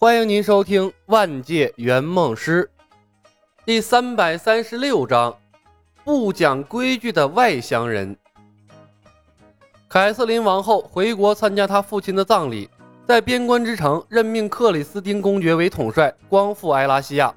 [0.00, 2.70] 欢迎您收听《万界圆梦师》
[3.66, 5.36] 第三百三十六章：
[6.04, 8.16] 不讲规矩的外乡人。
[9.88, 12.70] 凯瑟琳王后回国参加她父亲的葬礼，
[13.08, 17.34] 在边关之城任命克里斯汀公爵为统帅，光复埃拉西亚。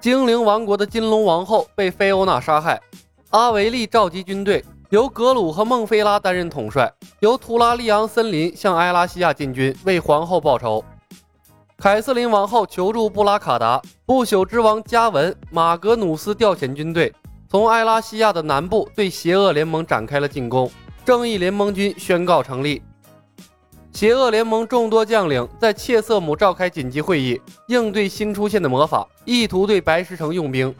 [0.00, 2.80] 精灵王国的金龙王后被菲欧娜杀害，
[3.28, 10.82] 阿维利召集军队，由格鲁和孟菲拉担任统帅，由图拉利昂森林向埃拉西亚进军，为皇后报仇。
[11.80, 17.10] 凯瑟琳王后求助布拉卡达，不朽之王加文马格努斯调遣军队，
[17.48, 20.70] 从埃拉西亚的南部对邪恶联盟展开了进攻。
[21.06, 22.82] 正义联盟军宣告成立。
[23.94, 30.74] 邪恶联盟众多将领在切瑟姆召开紧急会议，应对新出现的魔法，意图对白石城用兵。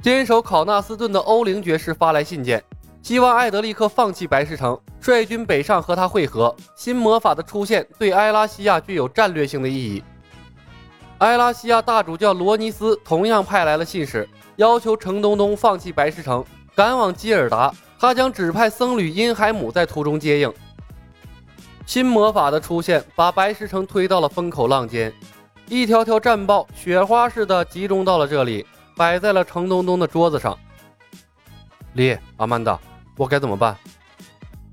[0.00, 2.64] 坚守考纳斯顿的欧灵爵士发来信件。
[3.02, 6.54] 希望艾德利克放弃白石城，率军北上和他会合。
[6.76, 10.02] 新魔法的出现对埃拉西亚具有战略性的意义。
[11.18, 17.74] 埃拉西亚大主教罗尼斯同样派来了信使，要求程东东放弃白石城，赶往基尔达。
[17.98, 20.52] 他将指派僧侣因海姆在途中接应。
[21.84, 25.12] 新魔法的出现把白石城推到了风口浪尖，
[25.68, 28.64] 一条条战报雪花似的集中到了这里，
[28.96, 30.56] 摆在了程东东的桌子上。
[31.94, 32.78] 丽，阿曼达。
[33.20, 33.76] 我该怎么办？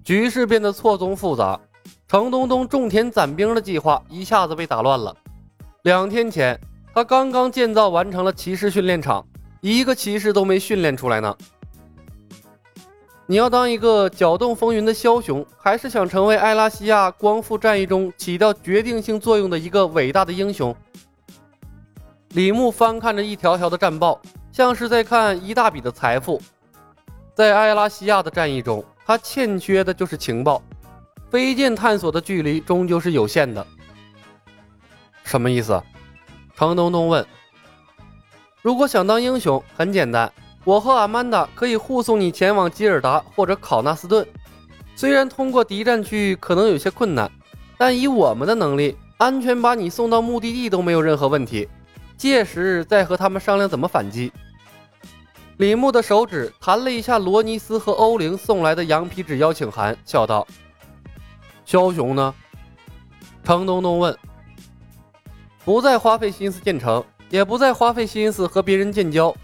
[0.06, 1.59] 局势变得错综复杂，
[2.08, 5.14] 程东东种田攒兵的计划一下子被打乱了。
[5.81, 6.58] 两天前，
[6.94, 9.28] 他刚刚建造完成了骑士训练场，
[9.59, 11.36] 一个骑士都没训练出来呢。
[13.25, 20.73] 你要当一个搅动风云的枭雄，还是想成为艾拉西亚光复战役中起到决定性作用的一个伟大的英雄？
[22.30, 24.22] 李牧翻看着一条条的战报，
[24.53, 26.42] 像是在看一大笔的财富。
[27.38, 30.60] 在埃拉西亚的战役中，他欠缺的就是情报。
[31.30, 33.64] 飞剑探索的距离终究是有限的。
[35.24, 35.80] 什么意思？
[36.56, 37.24] 程东东问。
[38.64, 40.34] 如果想当英雄，很简单，
[40.64, 44.28] 我和阿曼达可以护送你前往基尔达或者考纳斯顿。
[44.96, 47.31] 虽然通过敌占区可能有些困难，
[47.78, 51.70] 但以我们的能力，安全把你送到目的地都没有任何问题。
[52.18, 54.34] 届时再和他们商量怎么反击。
[55.57, 60.45] 李牧的手指弹了一下罗尼斯和欧灵送来的羊皮纸邀请函，笑道
[61.66, 62.31] ：“枭雄呢？”
[63.44, 64.16] 程东东问。
[65.66, 69.35] “不再花费心思建城，也不再花费心思和别人建交，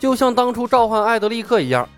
[0.00, 1.88] 就像当初召唤艾德利克一样，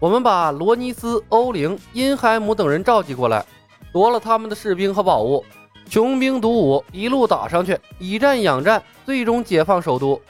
[0.00, 3.46] 我们把罗尼斯、欧灵、因海姆等人召集过来，
[3.92, 5.44] 夺了他们的士兵和宝物，
[5.88, 10.20] 穷兵黩武，一路打上去，以战养战，最终解放首都。”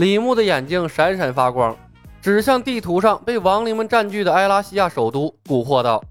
[0.00, 1.76] 李牧的眼睛闪闪发光，
[2.22, 6.02] 指向地图上被亡灵们占据的埃拉西亚首都，蛊惑道：“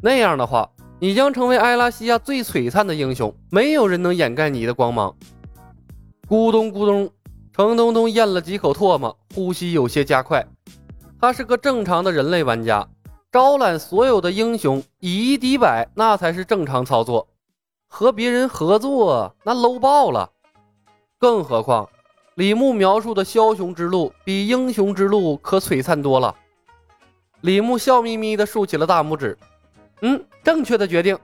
[0.00, 5.12] 那样的话，你将成为埃拉西亚最璀璨的英雄，没有人能掩盖你的光芒。”
[6.30, 7.10] 咕咚咕咚，
[7.52, 10.46] 程东东咽了几口唾沫，呼吸有些加快。
[11.20, 12.88] 他是个正常的人类玩家，
[13.32, 17.26] 招揽所有的英雄，以一敌百，那才是正常操作。
[17.88, 20.30] 和别人合作，那 low 爆了。
[21.18, 21.88] 更何况。
[22.36, 26.34] 李牧描述的枭雄之路比英雄之路可璀璨多了。
[27.42, 29.38] 李牧笑眯眯地竖起了大拇指，
[30.02, 31.16] 嗯，正确的决定。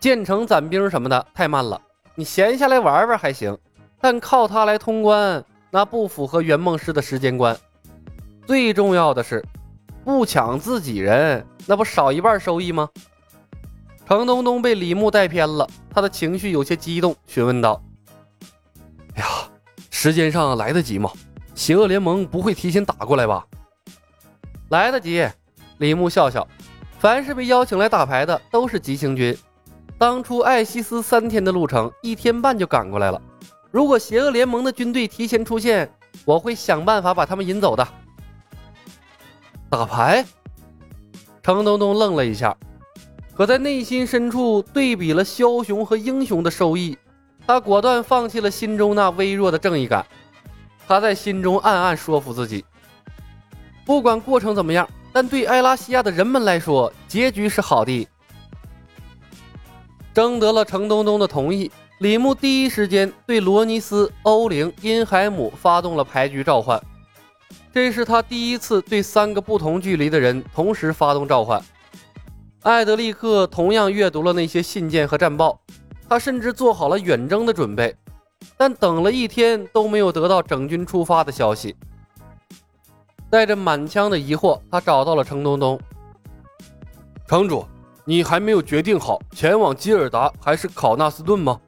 [0.00, 1.80] 建成攒兵什么的太慢了，
[2.16, 3.56] 你闲下来玩玩还行，
[4.00, 7.56] 但靠它来通关，那不符合圆梦师的时间观。
[8.46, 9.42] 最重要的是，
[10.04, 12.88] 不抢自己人，那不少一半收益吗？
[14.06, 17.80] 程东东被李牧带偏了，他的情绪有些激动，询问道。
[20.04, 21.10] 时间上来得及吗？
[21.54, 23.42] 邪恶联盟不会提前打过来吧？
[24.68, 25.26] 来得及，
[25.78, 26.46] 李牧笑笑。
[26.98, 29.34] 凡是被邀请来打牌的都是急行军。
[29.96, 33.18] 当初艾西斯三天的路程，一天半就赶过来了。
[33.70, 35.90] 如果邪恶联盟的军队提前出现，
[36.26, 37.88] 我会想办法把他们引走的。
[39.70, 40.22] 打牌？
[41.42, 42.54] 程东东愣了一下，
[43.34, 46.94] 可在内心深处对比了枭雄和英雄的收益。
[47.46, 50.04] 他果断放弃了心中那微弱的正义感，
[50.86, 52.64] 他在心中暗暗说服自己：
[53.84, 58.08] 不管过程怎么样，但对埃拉西亚的人们来说，结局是好的。
[60.14, 66.80] 征得了程东东的同意，李牧第一时间对罗尼斯、欧灵、因海姆发动了牌局召唤。
[67.72, 71.60] 这是他第一次对三个不同距离的人同时发动召唤。
[72.62, 75.60] 艾德利克同样阅读了那些信件和战报。
[76.08, 77.96] 他甚至做好了远征的准备，
[78.56, 81.74] 但等了一天都没有得到整军出发的消息。
[83.30, 85.80] 带着满腔的疑惑，他找到了程东东。
[87.26, 87.66] 城主，
[88.04, 91.60] 你还没有决定好前往基尔达还是考纳斯顿吗？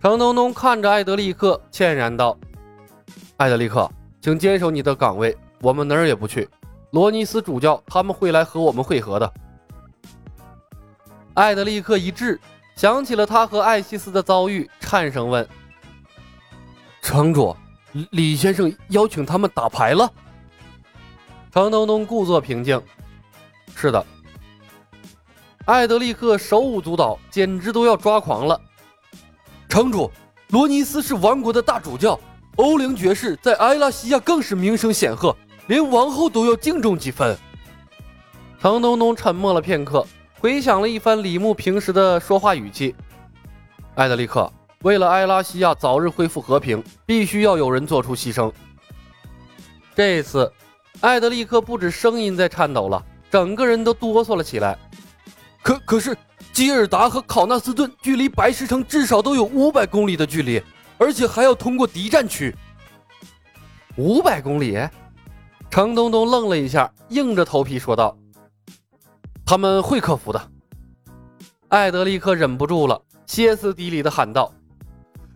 [0.00, 2.36] 程东东看着艾德利克，歉然道
[3.36, 3.88] ：“艾德利克，
[4.20, 6.48] 请坚守你的岗位，我们哪儿也不去。
[6.90, 9.32] 罗尼斯主教他们会来和我们会合的。”
[11.34, 12.40] 艾德利克一滞，
[12.74, 15.48] 想起了他和艾西斯的遭遇，颤声问
[17.00, 17.56] ：“城主，
[18.10, 20.10] 李先生邀请他们打牌了？”
[21.52, 22.80] 程东东故作平静
[23.76, 24.04] ：“是的。”
[25.66, 28.60] 艾德利克手舞足蹈，简直都要抓狂了。
[29.68, 30.10] 城主，
[30.48, 32.18] 罗尼斯是王国的大主教，
[32.56, 35.36] 欧灵爵士在埃拉西亚更是名声显赫，
[35.68, 37.38] 连王后都要敬重几分。
[38.60, 40.04] 程东东沉默了片刻。
[40.42, 42.92] 回想了一番李牧平时的说话语气，
[43.94, 48.52] 艾德利克，为了埃拉西亚早日恢复和平，必须要有人做出牺牲。
[49.94, 50.52] 这次，
[51.00, 53.00] 艾德利克不止声音在颤抖了，
[53.30, 54.76] 整个人都哆嗦了起来。
[55.62, 56.16] 可可是，
[56.52, 60.60] 基尔达和考纳斯顿距离白石城至少都有五百公里的距离，
[60.98, 62.52] 而且还要通过敌占区。
[63.94, 64.76] 五百公里？
[65.70, 68.16] 程东东愣了一下，硬着头皮说道。
[69.44, 70.50] 他们会克服的。
[71.68, 74.52] 艾德利克忍不住了，歇斯底里的喊道：“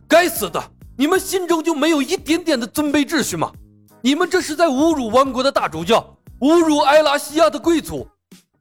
[0.09, 0.63] 该死的！
[0.97, 3.53] 你们心中就没有一点点的尊卑秩序吗？
[4.01, 8.07] 你们这是在侮辱王国的大主教，侮辱埃拉西亚的贵族。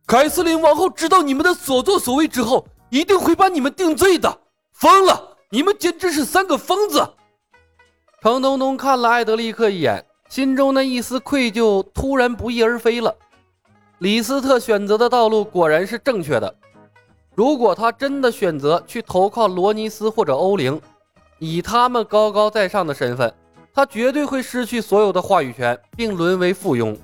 [0.07, 4.41] 凯瑟琳王后知道你们的所作所为之后，一定会把你们定罪的。
[4.73, 5.37] 疯了！
[5.49, 7.07] 你们简直是三个疯子！”
[8.21, 13.15] 程东东看了艾德利克一眼，心中那一丝愧疚突然不翼而飞了。
[14.05, 16.55] 李斯特选择的道路果然是正确的。
[17.33, 20.79] 如果他真的选择去投靠罗尼斯或者欧灵，
[21.39, 23.33] 以他们高高在上的身份，
[23.73, 26.95] 他绝对会失去所有的话语权，并沦为附庸。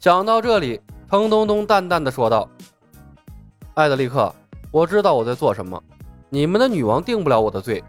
[0.00, 2.48] 想到这里，程东东淡淡的说道
[3.74, 4.34] ：“艾德利克，
[4.72, 5.80] 我知道我在做什么。
[6.28, 7.80] 你们的女王定不了我的罪。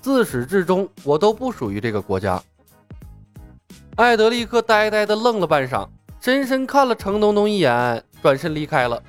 [0.00, 2.40] 自始至终，我都不属于这个国家。”
[3.98, 5.88] 艾德利克呆呆的愣了半晌。
[6.20, 9.02] 深深看了程东东一眼，转身离开了。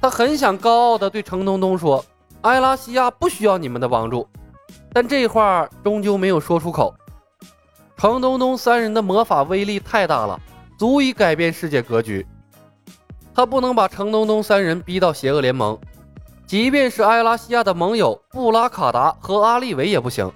[0.00, 2.04] 他很想高傲地对程东东说
[2.42, 4.28] ：“埃拉西亚不需要你们的帮助。”
[4.92, 6.94] 但这话终究没有说出口。
[7.96, 10.38] 程东东三人的魔法威力太大了，
[10.78, 12.26] 足以改变世界格局。
[13.34, 15.78] 他不能把程东东三人逼到邪恶联盟，
[16.46, 20.30] 即便是埃拉西亚的盟友布拉卡达和阿利维也不行。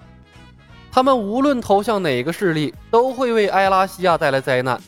[0.91, 4.81] 他们无论投向哪个势力，都会为埃拉西亚带来灾难。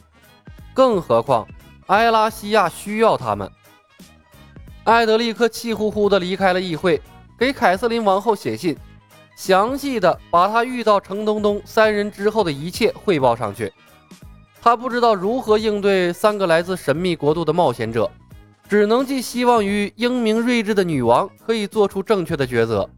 [0.74, 1.46] 更何况，
[1.86, 3.50] 埃拉西亚需要他们。
[4.82, 7.00] 艾德利克气呼呼地离开了议会，
[7.38, 8.76] 给凯瑟琳王后写信，
[9.36, 13.72] 详细的把他遇到程东东三人之后的一切汇报上去。
[14.60, 18.10] 他不知道如何应对三个来自神秘国度的冒险者，
[18.68, 22.88] 只能寄希望于英明睿智的女王可以做出正确的抉择。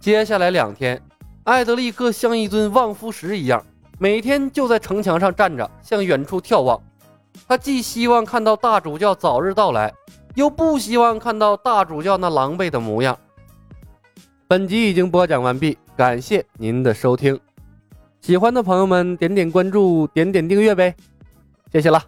[0.00, 1.00] 接下来两天，
[1.44, 3.64] 艾德利克像一尊望夫石一样。
[4.02, 6.82] 每天就在城墙上站着，向远处眺望。
[7.46, 9.94] 他既希望看到大主教早日到来，
[10.34, 13.16] 又不希望看到大主教那狼狈的模样。
[14.48, 17.38] 本集已经播讲完毕，感谢您的收听。
[18.22, 20.96] 喜欢的朋友们点点关注，点点订阅呗，
[21.70, 22.02] 谢谢了。